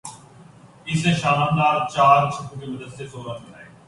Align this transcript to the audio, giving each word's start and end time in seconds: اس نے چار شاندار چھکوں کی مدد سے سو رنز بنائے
اس 0.85 1.05
نے 1.05 1.13
چار 1.13 1.19
شاندار 1.19 2.29
چھکوں 2.31 2.59
کی 2.59 2.65
مدد 2.67 2.97
سے 2.97 3.07
سو 3.07 3.17
رنز 3.17 3.43
بنائے 3.45 3.67